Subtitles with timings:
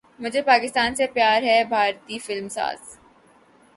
[0.19, 2.97] مجھے پاکستان سے پیار ہے بھارتی فلم ساز